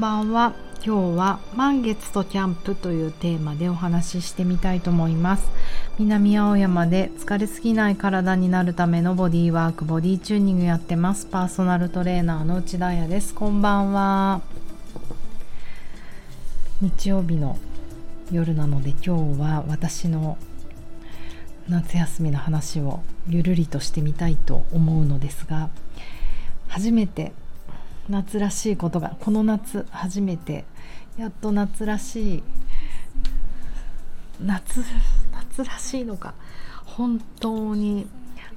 [0.00, 0.54] んばんは。
[0.82, 5.50] 今日は満月とキャンプというテーマでお話ししてみたいと思います。
[5.98, 11.26] 南青山で疲れすぎない体になるためのボディワークボディチューニングやってます。
[11.26, 13.34] パーソナルトレーナーの内田彩です。
[13.34, 14.40] こんばんは。
[16.80, 17.58] 日曜日の
[18.32, 20.38] 夜なので今日は私の
[21.68, 25.68] 夏休みの話をゆるりとしてみたいと思うのですが
[26.68, 27.34] 初めて
[28.10, 30.64] 夏らしいことがこの夏初めて
[31.16, 32.42] やっと夏らしい
[34.44, 34.82] 夏
[35.32, 36.34] 夏らしいのか
[36.84, 38.06] 本当に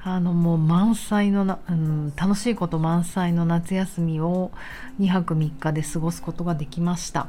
[0.02, 4.52] あのもう満載のな、うん、楽しいこと満載の夏休みを
[5.00, 7.28] 2泊3日で過ごすことができました。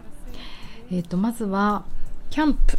[0.90, 1.84] えーと、まずは
[2.30, 2.78] キャンプ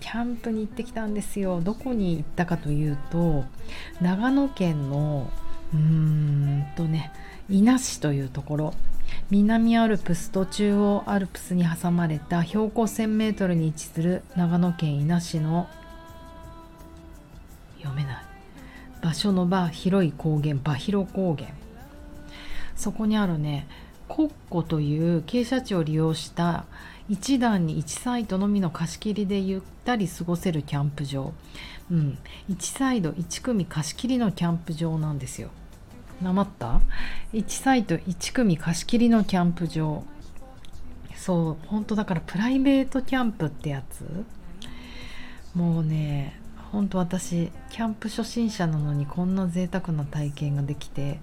[0.00, 3.44] キャンプに行ってきたんですよどこに行ったかというと
[4.00, 5.30] 長野県の
[5.72, 7.10] うーんとね
[7.48, 8.74] 伊那市というところ。
[9.30, 15.68] 南アルプスと中央アルプスに挟まれた標高 1000m に位置する長野県伊那市の
[17.78, 18.24] 読めない。
[19.02, 21.50] 場所の場広い高原場広高原。
[22.76, 23.66] そこにあるね
[24.08, 26.64] コッコという傾斜地を利用した
[27.10, 31.32] 1段に1サイドのみの貸し切りでゆったり過ごせるキャンプ場、
[31.90, 32.18] うん、
[32.50, 35.50] 1サイド1組貸し切りのキャンプ場なんですよ。
[36.22, 36.80] なまった
[37.32, 40.04] ？1サイト1組貸し切りのキャンプ場。
[41.16, 44.04] そう本当だからプライベートキャンプってやつ？
[45.54, 46.38] もうね
[46.72, 51.20] 本当私キャンプ初心者なのにこんな贅沢な体験ができて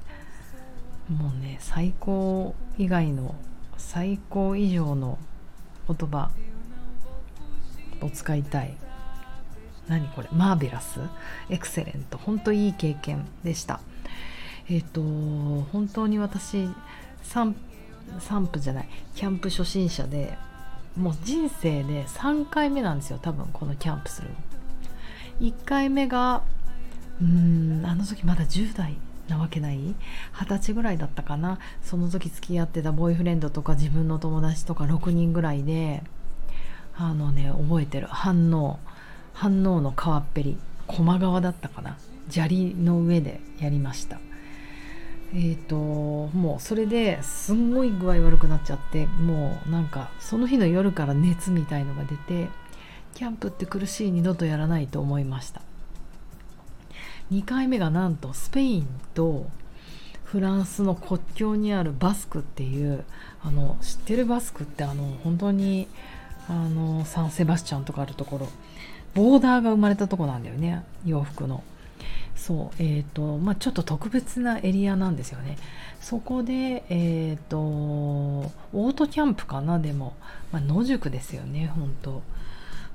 [1.09, 3.35] もうね最高以外の
[3.77, 5.17] 最高以上の
[5.87, 6.31] 言葉
[8.01, 8.75] を使いたい。
[9.87, 10.29] 何これ？
[10.31, 10.99] マーベラス？
[11.49, 12.17] エクセレント。
[12.17, 13.79] 本当いい経験でした。
[14.69, 16.67] えっ、と本当に私
[17.23, 17.55] 散
[18.19, 20.37] 散歩じゃないキャンプ初心者で
[20.97, 24.35] もう人生で3回目なんですよ多分このキャンプするの。
[25.39, 26.43] 1回目が
[27.21, 28.95] うんあの時まだ10代
[29.27, 29.95] なわけない二
[30.45, 31.59] 十歳ぐらいだったかな。
[31.83, 36.03] その時付き合ってたボーイフレンドとか自分の友達とか6人ぐらいで
[36.95, 38.07] あのね覚えてる。
[38.07, 38.79] 反応
[39.33, 41.97] 反応の川っぺり駒川だったかな。
[42.29, 44.19] 砂利の上でやりました。
[45.33, 52.49] えーと、もうそれですんごい具合悪くなっちゃってもうなんかその日の夜から熱みたいのが出て
[53.13, 55.61] キャンプって苦しい二度とやらないと思いました。
[57.31, 59.49] 2回目がなんとスペインと
[60.25, 63.05] フランスの国境にあるバスクっていう
[63.41, 65.87] あの知ってるバスクってあの本当に
[66.49, 68.49] あのサンセバスチャンとかあるところ
[69.13, 71.63] ボーダーが生まれたとこなんだよね洋服の。
[72.41, 75.59] そうえーとまあ、ちょっと特別なエリアなんですよね。
[75.99, 80.15] そこで、えーと、オートキャンプかなでも、
[80.51, 82.23] まあ、野宿ですよね本当。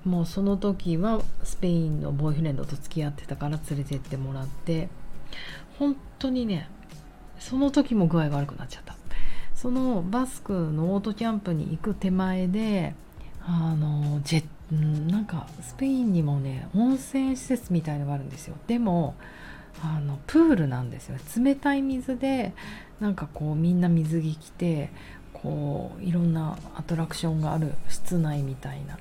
[0.04, 4.88] もうその時はスペインのボーイフレンドと付き合ってたから連れてってもらって。
[5.78, 6.68] 本当にね
[7.38, 8.96] その時も具合が悪くなっちゃった。
[9.54, 12.94] そのバスクのオートキャンプに行く手前で
[13.42, 18.56] あのジェッうんなんかスペインにもね温泉施設みたいのがあるんですよ。
[18.66, 19.14] でも
[19.82, 21.16] あのプールなんですよ。
[21.36, 22.52] 冷たい水で
[23.00, 24.90] なんかこうみんな水着着て
[25.32, 28.98] こういろんなアトラクションがある室内みたいな。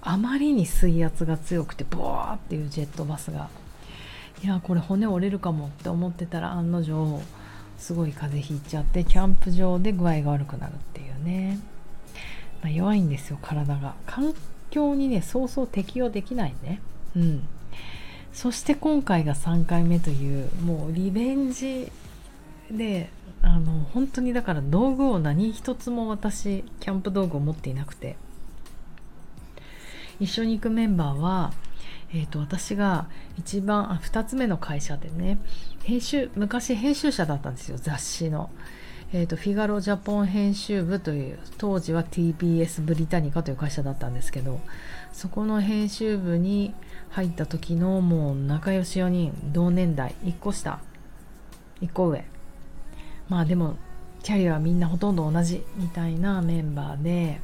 [0.00, 3.48] あまりに水圧が強くてボワーっていうジェットバスが。
[4.42, 7.20] いやこれ骨折れるかもって思ってたら案の定
[7.76, 11.58] すごい風邪ひいちゃってキャンプ場で具合が悪くなるっていうね、
[12.62, 13.94] まあ、弱いんですよ体が。
[14.06, 14.34] 環
[14.70, 16.80] 境にねそうそう適応できないね。
[17.16, 17.48] うん。
[18.32, 21.90] そして今回が3回目というもうリベンジ
[22.70, 23.10] で
[23.42, 28.16] あの本当にだから道具を何一つも私キャンプ道具を持っていなくて。
[30.20, 31.52] 一緒に行くメンバーは、
[32.12, 33.06] えーと、私が
[33.38, 35.38] 一番あ2つ目の会社でね
[35.84, 38.50] 編集昔編集者だったんですよ雑誌の。
[39.10, 44.60] えーと、フィガロジャポン編集部という当時は TBS ブリタニカという会社だったんですけど
[45.14, 46.74] そこの編集部に
[47.08, 50.80] 入った時のもう仲良し4人同年代1個下
[51.80, 52.26] 1個上
[53.30, 53.76] まあでも
[54.22, 57.40] キャリアはみんなほとんど同じみたいなメンバーで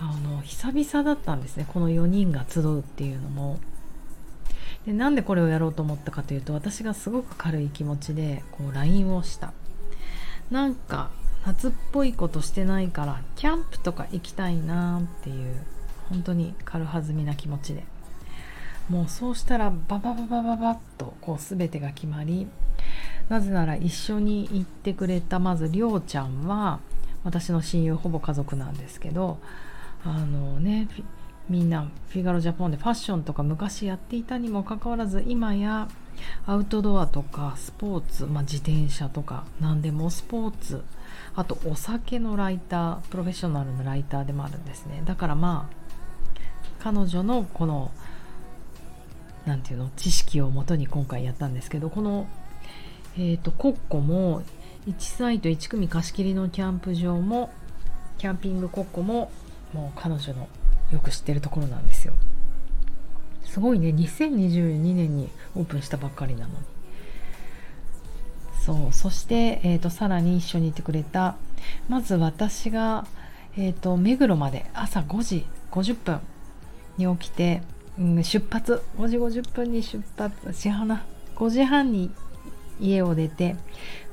[0.00, 3.60] あの久々だったんですねこの4人が集うっていうのも。
[4.86, 9.52] でなんでこれをやろうと思ったかというと私がすごく軽い気持ちでこう LINE をした
[10.50, 11.10] なんか
[11.46, 15.56] 夏っぽいことしてないからキャンプとか行きたいなっていう
[16.08, 17.84] 本当に軽はずみな気持ちで。
[18.88, 22.46] もうそうしたらババババババッとこう全てが決まり
[23.28, 26.80] なぜなら一緒に行ってくれたまずりょうちゃんは
[27.22, 29.38] 私の親友ほぼ家族なんですけど
[30.04, 30.88] あのね
[31.48, 35.88] みんなフィガロジャポンでファッションとか昔やっていたにもかかわらず今や
[36.46, 40.82] アウトドアとかスポーツ、まあ、自転車とか何でもスポーツ。
[41.34, 45.02] あとお酒のライタープロフェッショナルのライターでもあるんですね。
[45.04, 45.78] だからまあ
[46.80, 47.92] 彼女のこの
[49.46, 52.26] 何て言うの知識をもとに今回やったんですけどこの、
[53.16, 54.42] えーと、コッコも
[54.86, 57.50] 1サイト1組貸し切りのキャンプ場も
[58.18, 59.30] キャンピングコッコも
[59.72, 60.48] もう彼女の
[60.92, 62.14] よく知ってるところなんですよ。
[63.44, 63.88] すごいね。
[63.88, 66.54] 2022年にオープンしたばっかりなのに。
[68.60, 68.92] そう。
[68.92, 71.36] そして、えーと、さらに一緒にいてくれた
[71.88, 73.06] まず私が、
[73.56, 76.20] えーと、目黒まで朝5時50分
[76.96, 77.62] に起きて、
[77.98, 78.82] うん、出発。
[78.98, 80.52] 5時50分に出発。
[80.52, 81.04] しはな。
[81.36, 82.10] 5時半に
[82.80, 83.56] 家を出て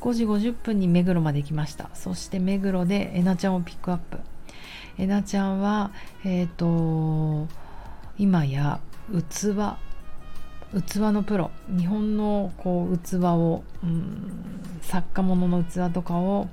[0.01, 1.89] 5時50分に目黒まで行きました。
[1.93, 4.19] そして目黒でえなちゃんをピックアップ。
[4.97, 5.91] えなちゃんは
[6.23, 7.47] えっ、ー、と
[8.17, 8.79] 今や
[9.29, 9.53] 器
[10.81, 16.47] 器のプロ日本のこう器を、うん、作家物の器とかを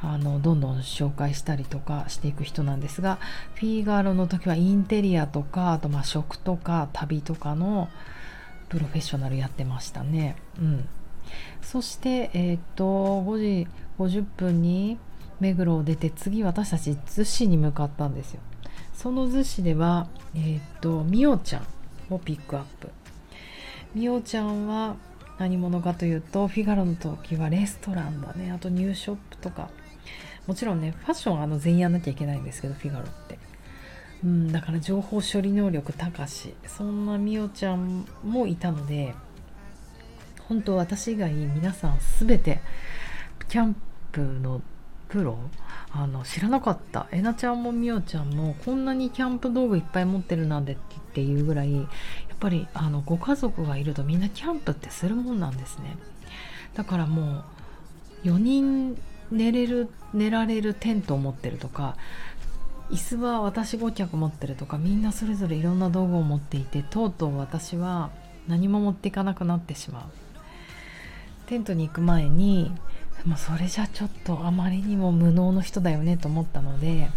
[0.00, 3.18] あのどんどん紹介したりとかしていく人なんですが
[3.54, 7.88] フィーガーロの時はインテリアとかあとまあ食とか旅とかの
[8.68, 10.36] プロフェッショナルやってましたね。
[10.58, 10.88] うん、
[11.62, 12.84] そしてえっ、と
[13.22, 14.98] 5時50分に
[15.40, 18.40] 目黒を出て次私たち逗子に向かったんですよ。
[18.94, 21.66] その逗子ではえっ、とみおちゃん
[22.14, 22.90] をピックアップ。
[23.94, 24.96] みおちゃんは
[25.38, 28.50] 何者かというとフィガロの時はレストランだね。
[28.52, 29.70] あとニューショップとか。
[30.46, 33.38] もちろんねファッションあの全員やんなきゃいけないんですけどフィガロって。
[34.24, 36.54] うんだから情報処理能力高し。
[36.66, 39.14] そんなみおちゃんもいたので
[40.48, 42.60] 本当私以外皆さん全て
[43.48, 43.76] キャン
[44.12, 44.62] プの
[45.08, 45.38] プロ
[45.92, 47.06] あの知らなかった。
[47.10, 50.76] えなちゃんもみおちゃんもこんなにキャンプ道具いっぱい持ってるなんでっ
[51.14, 51.86] ていうぐらいやっ
[52.38, 55.96] ぱりあのご家族がいるとみんなキャンプってするもんなんですね。
[56.74, 57.44] だからも
[58.24, 58.98] う4人
[59.30, 61.96] 寝れる寝られるテントを持ってるとか
[62.90, 68.10] 椅子は私5脚持ってるとかみんなそれぞれいろんな道具を持っていてとうとう私は
[68.46, 70.04] 何も持っていかなくなってしまう。
[71.46, 72.72] テントに行く前に
[73.26, 77.10] ま、それじゃちょっとあまりにも無能の人だよねと思ったので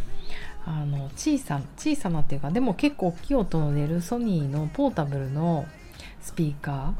[0.65, 5.65] あの小さ小さなっていうかでも結構大きい音の出るソニーのポータブルの
[6.21, 6.93] スピーカ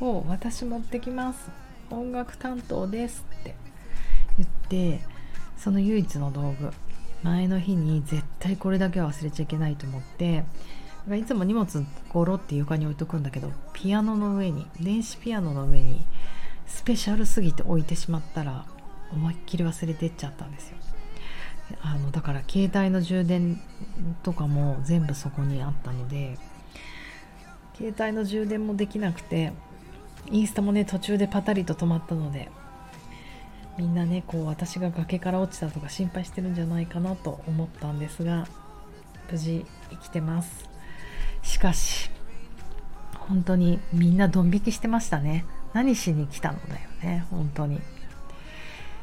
[0.00, 1.50] ーを私持ってきます。
[1.90, 3.54] 音楽担当ですって
[4.38, 5.04] 言って
[5.58, 6.70] その唯一の道具
[7.22, 10.44] 前の日に絶対これだけは忘れちゃいけないと思って
[11.18, 16.06] いつも荷物ゴロって床に置いとくんだけどピアノの上に電子ピアノの上に
[16.70, 18.64] スペシャルすぎて置いてしまったら
[19.12, 20.76] 思いっきり忘れてっちゃったんですよ。
[21.82, 23.60] あのだから携帯の充電
[24.22, 26.36] とかも全部そこにあったので
[27.76, 29.52] 携帯の充電もできなくて
[30.30, 32.50] インスタもね途中でパタリと止まったので
[33.78, 38.48] みんなねこう私が崖から落ちたとか心配してるんじゃないかなと思ったんですが
[39.30, 40.68] 無事生きてます。
[41.42, 42.10] しかし
[43.12, 45.44] 本当にみんなドン引きしてましたね。
[45.72, 47.80] 何しに来たのだよね本当に。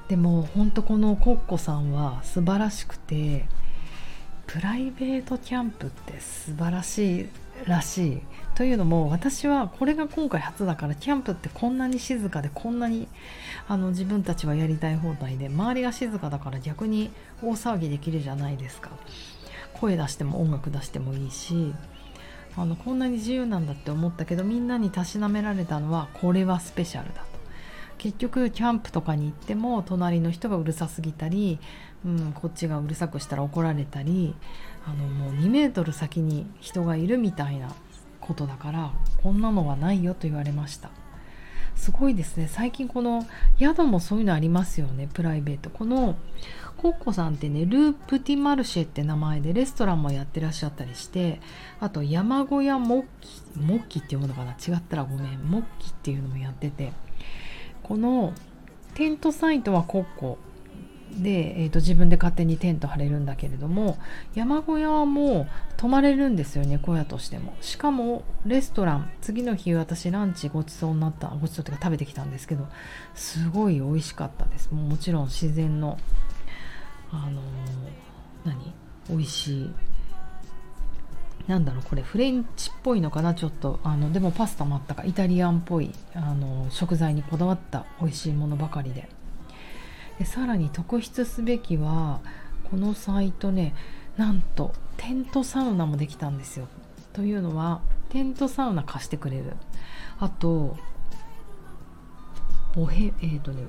[0.08, 3.46] でも本当このコッコさんは素晴らしくて
[4.46, 7.30] プライベートキャンプって素晴らしい
[7.66, 8.22] らしい。
[8.56, 13.08] というのも私はこれが今回初だからキャンプってこんなに静かでこんなに
[13.68, 17.12] あの自分たちはやりたい放題で周りが静かだから逆に
[17.44, 18.92] 大騒ぎできるじゃないですか。
[19.74, 21.74] 声出しても音楽出してもいいし。
[22.58, 27.38] あのこんなに自由なんだって思ったけどみんなにたしなめられたのはこれはスペシャルだと。
[27.98, 31.60] 結局キャンプとかに行っても隣の人がうるさすぎたり、
[32.06, 34.36] うん、こっちがうるさくしたら怒られたり
[34.86, 37.74] あのもう2メートル先に人がいるみたいな
[38.20, 38.92] ことだから
[39.24, 40.92] こんなのはないよと言われました。
[41.78, 42.50] すごいですね。
[42.52, 43.26] 最近この
[43.60, 45.08] 宿もそういうのありますよね。
[45.14, 45.70] プライベート。
[45.70, 46.18] この
[46.78, 51.40] コッコさんってねループティマルシェって名前でレストランもやってらっしゃったりして
[51.80, 54.52] あと山小屋モッキモッキっていうものかな？
[54.52, 55.40] 違ったらごめん。
[55.40, 56.92] モッキっていうのもやってて。
[57.84, 58.34] この
[58.96, 60.38] テントサイトはコッコ。
[61.12, 63.98] で、えーと、自分で勝手にテント張れるんだけれども
[64.36, 65.48] 山小屋はもう
[65.78, 67.56] 泊まれるんですよね小屋としても。
[67.62, 72.68] しかもレストラン次の日私ランチごちそうになったごちそうというか食べてきたんですけど
[73.16, 74.72] すごい美味しかったです。
[74.72, 75.98] もうもちろん自然の
[77.12, 77.42] あの
[78.44, 78.74] 何？
[79.10, 79.74] 美味しい。
[81.48, 83.34] なんだろうこれフレンチっぽいのかな？
[83.34, 85.06] ちょっとあのでもパスタもあったか。
[85.06, 89.10] イタリアンっぽいあの食材にこだわった美味しいものばかりで。
[90.20, 92.20] でさらに特筆すべきは
[92.70, 93.76] このサイトね
[94.18, 96.68] なんとテントサウナもできたんですよ。
[97.14, 99.54] というのはテントサウナ貸してくれる。
[100.20, 100.76] あと
[102.76, 103.64] おへえっ、ー、とね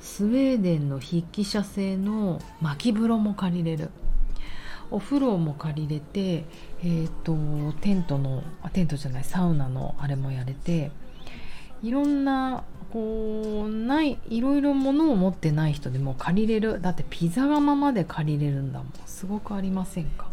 [0.00, 3.90] スウェーデンの筆記者製の巻風呂も借りれる。
[4.90, 6.44] お風呂も借りれて
[6.82, 7.34] えっ、ー、と
[7.80, 10.90] テントのテントじゃないサウナのあれもやれて
[11.82, 16.80] いろんなこうないいろいろ物を持ってない人でも借りれる。
[16.80, 18.88] だってピザ窯まで借りれるんだもん。
[19.04, 20.28] すごくありませんか？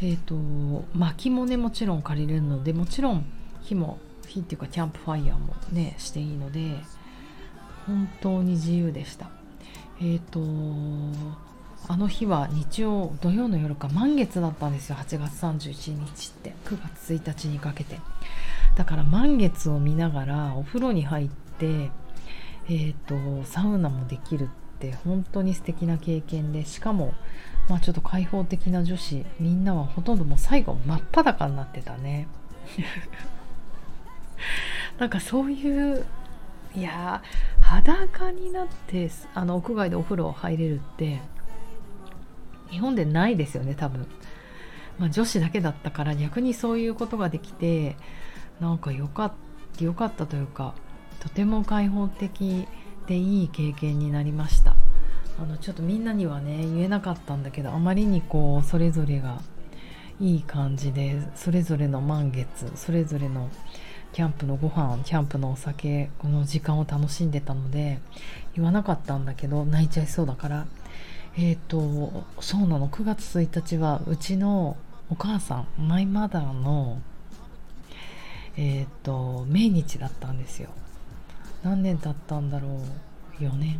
[0.00, 3.26] えっ、ー、と薪もねもちろん借りれるのでもちろん
[3.62, 3.98] 火も
[4.28, 6.76] 火っていうかキャンプファイヤーもねしていいので
[7.88, 9.28] 本当に自由でした。
[10.00, 11.34] えっ、ー、と
[11.88, 14.96] あの日は日曜土曜の夜か満月だったんですよ。
[14.96, 16.54] 8月31日って。
[16.64, 17.98] 9月1日にかけて。
[18.76, 21.90] だから満月を見ながらお風呂に入って
[22.66, 27.12] えーと、サウナもできるって本当に素敵な経験でしかも、
[27.68, 32.26] まあ、ちょっと開放的な女子みんなはほとんどもう最後真っ裸になってたね。
[34.98, 36.06] なんかそういう
[36.74, 37.22] いや
[37.60, 41.20] 裸になってあの屋外でお風呂入れるって
[42.70, 44.06] 日本でないですよね多分、
[44.98, 47.96] まあ、女子だけだったから逆にそういうことができて
[48.60, 49.32] なんかよかっ
[49.76, 50.74] たよかったというか
[51.20, 52.66] とても開放的
[53.06, 54.76] でいい経験になりました。
[55.36, 59.40] あのちょっとみんなにはね言えなかったんだけどあまりにこうそれぞれが
[60.20, 63.50] いい感じでそれぞれの満月それぞれの
[64.12, 67.98] キャンプのご飯キャンプのお酒この時間を楽しんでたので
[68.54, 70.66] 言わなかったんだけど泣いちゃいそうだから。
[71.36, 72.88] えっ、ー、とそうなの。
[72.88, 74.76] 9月1日はうちの
[75.10, 77.00] お母さんマイマダーの
[78.56, 80.70] えっ、ー、と命日だったんですよ。
[81.62, 82.68] 何年経ったんだろ
[83.40, 83.78] う？4年？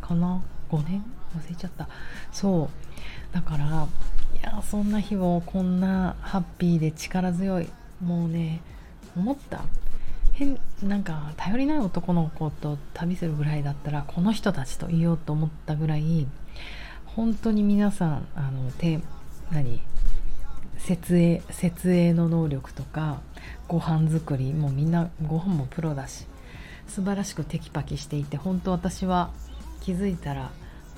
[0.00, 1.04] かな？5年？
[1.36, 1.88] 忘れちゃった。
[2.32, 3.34] そう。
[3.34, 3.86] だから
[4.34, 7.68] いやそんな日をこんなハッピーで力強い。
[8.02, 8.60] もうね
[9.16, 9.62] 思った。
[10.32, 16.26] 変なんか頼りない男の子と旅するぐらいだったらこの人たちといようと思ったぐらい
[17.04, 19.00] 本当に皆さんあのて
[19.50, 19.80] 何？
[20.82, 23.20] 設営設営の能力とか
[23.68, 26.26] ご飯作りもうみんなご飯もプロだし
[26.88, 29.30] 素晴らしくテキパキしていて本当私は
[29.80, 30.50] 気づいたら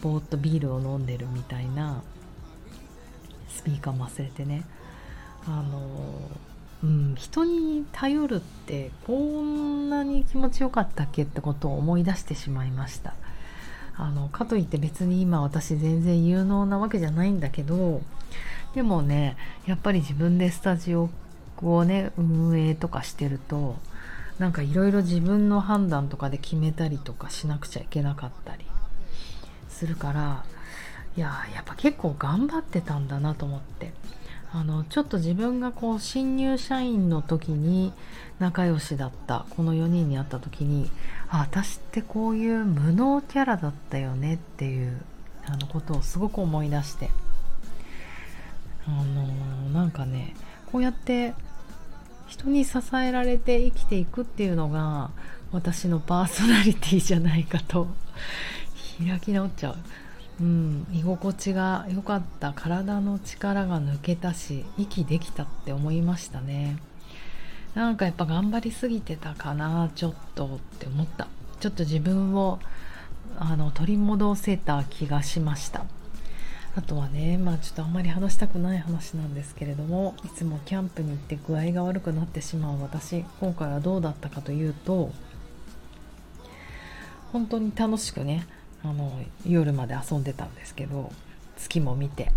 [0.02, 2.02] ぼーっとビールを飲んでるみたいな
[3.48, 4.64] スピーカーも忘れてね。
[5.46, 5.82] あの
[6.82, 13.14] うん、人に頼るってこんなに気持ちよかったっけってことを思い出してしまいました。
[13.96, 18.02] あのかといって別に今私全然有能なわけじゃないんだけど
[18.74, 21.10] でもねやっぱり自分でスタジオ
[21.62, 23.76] をね運営とかしてると
[24.38, 28.64] なんかいろいろ自分の判断とかで決めたりとかしなくちゃいけなかったり
[29.68, 30.44] するから
[31.16, 33.92] いややっぱ結構頑張ってたんだなと思って。
[34.56, 37.92] あのちょっと自分がこう新入社員の時に
[38.38, 40.92] 仲良しだったこの4人に会った時に
[41.28, 45.02] あ私ってこういう無能キャラだったよねっていう
[45.46, 47.10] あのことをすごく思い出して。
[48.86, 49.26] あの
[49.72, 50.34] なんかね
[50.70, 51.34] こうやって
[52.26, 55.10] 人に支えられて生きていくっていうのが
[55.52, 57.86] 私のパーソナリティじゃないかと
[58.98, 59.76] 開き直っちゃう。
[60.40, 66.76] うん、居心地が良かった体の力が抜けたし息できたって思いましたね。
[67.74, 71.28] なんかやっぱ頑張りすぎてたかなちょっとって思った。
[71.60, 72.58] ちょっと自分を
[73.38, 75.84] あの取り戻せた気がしました。
[76.76, 85.12] あとはねまあちょっとあんまり話したくない話なんですけれどもいつもキャンプに行って具合が悪くなってしまう私今回はどうだったかというと
[87.32, 88.46] 本当に楽しくね
[88.82, 91.12] あの夜まで遊んでたんですけど
[91.56, 92.32] 月も見て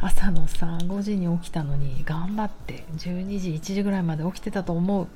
[0.00, 5.06] 朝のさ5時に起きたのに頑張って12時1時ぐらいまで起きてたと思う。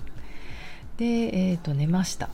[0.97, 2.31] でえー、と寝ました。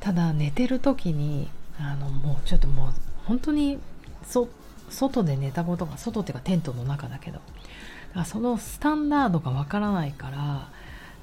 [0.00, 2.92] ただ寝てる時にあのもうちょっともう
[3.26, 3.78] 本当に
[4.26, 4.48] そっ
[4.90, 7.38] 外で寝たことが外っていうかテントの中だけど。
[7.38, 10.68] だからそのスタンダードがわからないから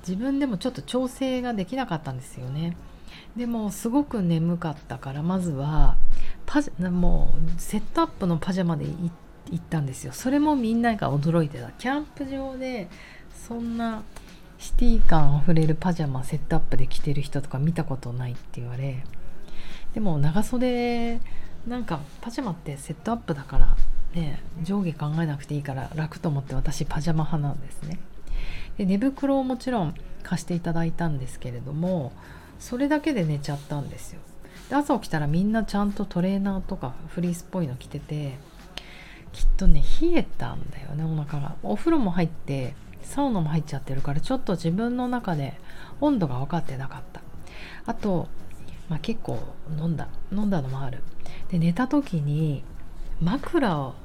[0.07, 2.77] 自分でもちょっと調整ができなかったんですよね。
[3.35, 5.95] でもすごく眠かったからまずは
[6.45, 9.11] パジもうセットアップのパジャマで行
[9.55, 10.13] ったんですよ。
[10.13, 11.71] それもみんなが驚いてた。
[11.71, 12.89] キャンプ場で
[13.33, 14.03] そんな
[14.57, 19.03] シティ感あふれるパジャマセットアップで着てる人とか見たことないって言われ
[19.93, 21.19] でも長袖
[21.65, 23.75] なんかパジャマってセットアップだから
[24.13, 27.99] ね上下考えなくていいから楽と思って私パジャマ派なんですね。
[28.77, 32.11] で寝袋をもちろん貸していただいたんですけれども
[32.59, 34.21] それだけで寝ちゃったんですよ。
[34.69, 38.37] で朝起きたらみんなちゃんとトレーナーとかフリースっぽいの着てて
[39.31, 41.55] きっとね冷えたんだよねお腹が。
[41.63, 45.59] お風呂も入ってサウナも入っちゃってるからちょっと自分の中で
[46.01, 47.21] 温度が分かってなかった。
[47.85, 48.27] あと、
[48.89, 49.39] まあ、結構
[49.77, 51.03] 飲んだ飲んだのもある。
[51.49, 52.63] で寝た時に
[53.21, 53.95] 枕を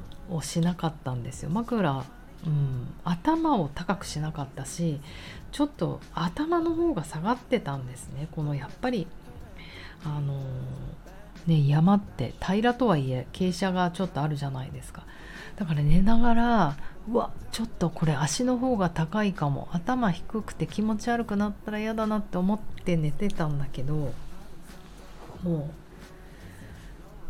[0.41, 1.51] しなかったんですよ。
[1.51, 2.05] 枕
[2.45, 5.01] うん、頭を高くしなかったし
[5.53, 8.29] ちょっと頭の方が下がってたんですね。
[8.33, 9.07] このやっぱり
[10.05, 10.41] あの
[11.47, 15.05] ね山って平らとはいえ傾斜がちょっとあるじゃないですか。
[15.57, 16.77] だから寝ながら
[17.09, 19.69] うわちょっとこれ足の方が高いかも。
[19.71, 24.13] 頭低くて気持ち悪くなったら嫌だなって思って寝てたんだけど
[25.43, 25.71] も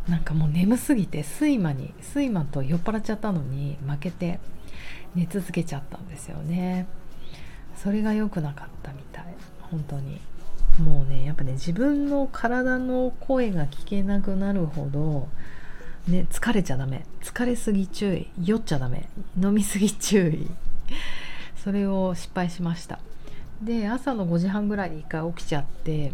[0.07, 4.39] うなんかもう眠すぎて睡魔に睡魔と酔っ払っちゃったのに負けて
[5.15, 6.87] 寝続けちゃったんですよね。
[7.75, 9.25] それが良くなかったみたい。
[9.61, 10.19] 本当に。
[10.79, 15.27] もうねやっぱね自分の体の声が聞けなくなるほど
[16.07, 17.05] ね疲れちゃダメ。
[17.21, 18.27] 疲れすぎ注意。
[18.43, 19.07] 酔っちゃダメ。
[19.41, 20.49] 飲みすぎ注意。
[21.63, 22.99] それを失敗しました。
[23.61, 26.11] で朝の5時半ぐらいに1回起きちゃって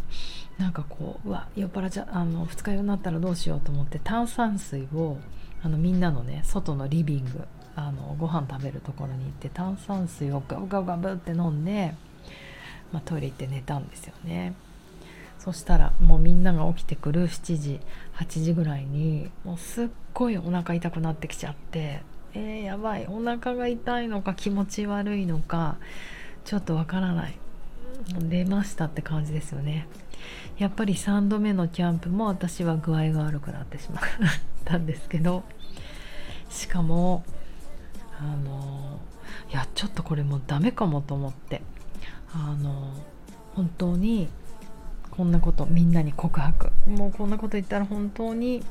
[0.60, 5.18] なんかこううわ酔っ払っちゃあの二日酔いになったらどうしようと思って炭酸水を
[5.64, 11.96] あのみんなのね外のリビングあのご飯食べるところに行って炭酸水をガブガブガブって飲んで、
[12.92, 14.54] まあ、トイレ行って寝たんですよね。
[15.40, 17.80] そしたらもうみんなが起きてくる7時
[18.18, 22.02] 8時ぐらいにもうすっごいお腹痛くなってきちゃって
[22.34, 25.78] えー、やばいお腹が痛いのか気持ち悪いのか
[26.44, 27.40] ちょっとわからない。
[28.18, 29.88] 出ましたって感じですよね。
[30.58, 34.04] やっぱり3度目のキャンプも私は具合が悪くなってしまっ
[34.66, 35.44] たんですけど
[36.50, 37.24] しかも
[38.20, 39.00] あの
[39.52, 41.62] いやちょっとこれもうダメかもと思って
[42.34, 42.94] あの
[43.56, 44.30] 本当に
[45.12, 46.72] こんなことみんなに告白。
[46.88, 48.64] もうこんなこと言ったら本当に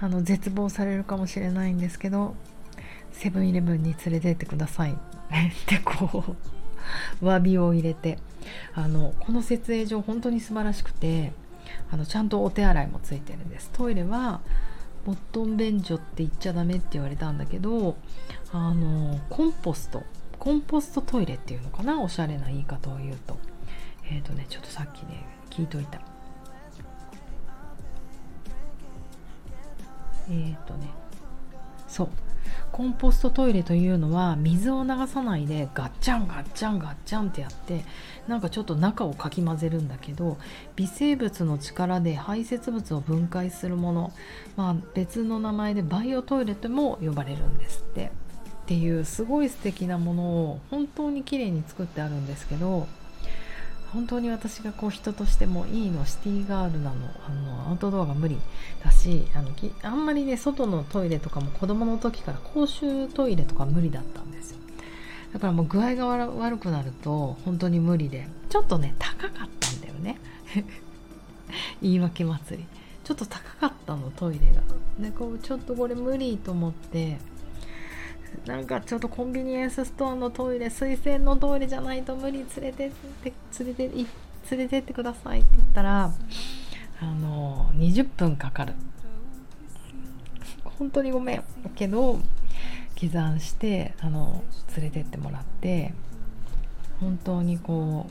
[0.00, 2.34] あの絶望されるかもしれないんですけど
[3.12, 4.94] セブンイレブンに連れてってくださいっ
[5.66, 6.36] てこう
[7.22, 8.18] 詫びを入れて
[8.74, 11.32] あのこの設営上本当に素晴らしくて
[11.90, 13.70] あのちゃんとお手洗いもついてるんです。
[13.72, 14.40] トイレは
[15.04, 17.96] ボットン便所って言っちゃダメって言われたんだけど
[18.52, 20.02] あのコンポスト
[20.38, 22.00] コンポストトイレっていうのかな？
[22.00, 23.38] おしゃれな言い方を言うと。
[24.04, 26.00] えっ、ー、とねちょっとさっきね聞いといた。
[30.28, 30.99] えっ、ー、とね
[31.90, 32.08] そう。
[32.72, 37.84] コンポストトイレというのは水を流さないでガッチャンガッチャンガッチャンってやって
[38.28, 40.38] なんかちょっと中をかき混ぜるんだけど
[40.76, 44.12] 微生物の力で排泄物を分解するもの、
[44.56, 48.10] まあ、別の名前でバイオトイレとも呼ばれるんですって。
[48.60, 52.86] っていうすごい素敵なものを本当に綺麗に作ってあるんですけど
[53.92, 58.38] 本当に私がこう人としてもいいのシティガールなのあのアウトドアが無理
[58.84, 59.50] だしあの
[59.82, 64.58] あんまりね外のトイレとかも子供の時から公衆トイレとか無理だったんですよ。
[65.32, 70.18] だからもう具合が悪くなると本当に無理でちょっとね高かったんだよね。
[71.82, 72.66] 言い訳祭り。
[73.02, 74.62] ちょっと高かったのトイレが。
[75.00, 77.18] でこうちょっとこれ無理と思って
[78.46, 83.88] なんかちょっとコンビニエンスストアのトイレ推薦のトイレじゃないと無理連れてって連れて
[84.50, 86.12] 連れてってくださいって言ったら
[87.00, 88.74] あの20分かかる。
[90.78, 92.18] 本当にごめんけど
[92.98, 94.42] 刻んしてあの
[94.76, 95.92] 連れてってもらって
[97.00, 98.06] 本当にこ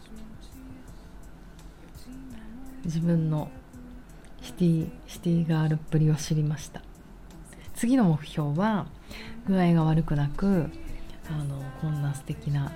[2.83, 3.49] う自分の
[4.41, 6.81] シティシティガールっぷりを知りました。
[7.75, 8.87] 次の目標は
[9.49, 10.69] 具合が悪くなく
[11.27, 12.71] あのこんな素敵な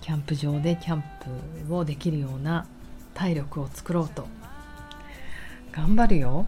[0.00, 1.04] キャンプ場でキャン
[1.68, 2.66] プをできるような
[3.14, 4.26] 体力を作ろうと。
[5.70, 6.46] 頑張るよ。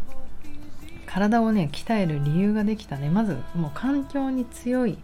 [1.07, 3.09] 体をね鍛える理由ができたね。
[3.09, 4.99] まずもう環境に強い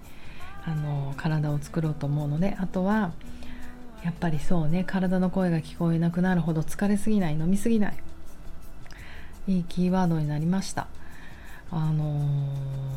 [0.66, 3.12] あの体を作ろうと思うのであとは
[4.03, 7.97] やっぱりそうね体の声が聞こえなくなるほど疲れすぎない飲みすぎない。
[9.47, 10.88] いいキーワードになりました。
[11.72, 12.04] あの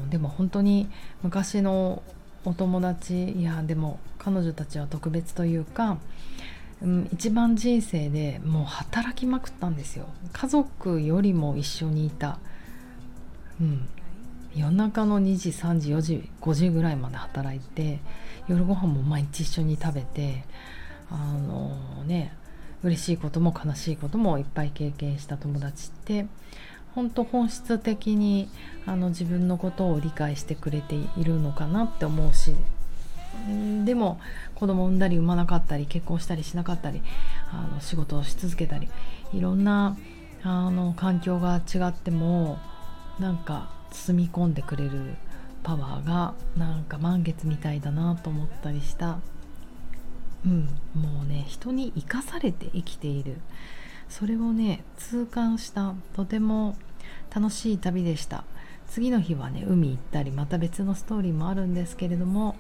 [0.08, 0.90] ー、でも本当に
[1.22, 2.02] 昔の
[2.46, 5.98] お友達いやでも彼女たちは特別というか、
[6.82, 10.08] うん、一番人生でもう働きまくったんですよ。
[10.32, 12.40] 家族よりも一緒にいた、
[13.62, 13.88] うん、
[14.56, 18.00] 夜中の2時3時4時5時ぐらいまで働いて
[18.48, 20.44] 夜ご飯も毎日一緒に食べて
[21.10, 22.34] あのー、ね
[22.84, 26.28] 嬉しいことも悲しいこともいっぱい経験した友達って
[26.96, 28.50] 本当本質的に
[28.86, 32.56] あの自分のことを理解してくれているのかなって思うし
[33.84, 34.20] でも
[34.56, 37.02] 子供産んだり産まなかったり結婚したりしなかったり
[37.52, 38.90] あの仕事をし続けたり
[39.34, 39.98] いろんな
[40.44, 42.60] あの環境が違っても
[43.20, 45.16] なんか包み込んでくれる
[45.64, 49.20] パワーがなんか満月みたいだなと思ったりした。
[50.46, 53.38] うんもうね人に生かされて生きている。
[54.20, 56.78] それをね痛感したとても
[57.34, 58.44] 楽しい旅でした。
[58.88, 62.56] 次の日はね海行ったりまた別のストーリーもあるんですけれども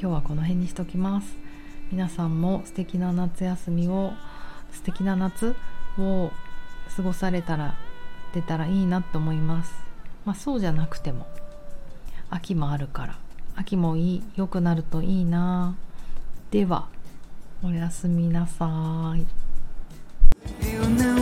[0.00, 1.36] 今日はこの辺にしときます。
[1.92, 4.12] 皆さんも素敵な夏休みを
[4.72, 5.54] 素敵な夏
[5.96, 6.32] を
[6.96, 7.76] 過ごされたら
[8.34, 9.72] 出たらいいなと思います。
[10.24, 11.28] まあそうじゃなくても
[12.28, 13.18] 秋もあるから
[13.54, 15.76] 秋もいい良くなるといいな。
[16.50, 16.88] では
[17.62, 19.49] おやすみなさい。
[20.62, 21.19] Eu know.